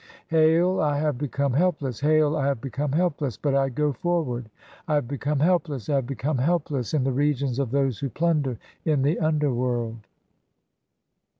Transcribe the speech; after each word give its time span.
Hail, 0.29 0.79
I 0.81 0.97
"have 0.97 1.19
become 1.19 1.53
helpless! 1.53 1.99
Hail, 1.99 2.35
I 2.35 2.47
have 2.47 2.59
become 2.59 2.91
helpless! 2.93 3.37
but 3.37 3.53
I 3.53 3.69
go 3.69 3.93
"forward. 3.93 4.49
I 4.87 4.95
have 4.95 5.07
become 5.07 5.41
helpless, 5.41 5.89
I 5.89 5.95
have 5.97 6.07
become 6.07 6.39
helpless 6.39 6.89
(4) 6.89 6.97
"in 6.97 7.03
the 7.03 7.11
regions 7.11 7.59
of 7.59 7.69
those 7.69 7.99
who 7.99 8.09
plunder 8.09 8.57
in 8.83 9.03
the 9.03 9.19
underworld." 9.19 9.97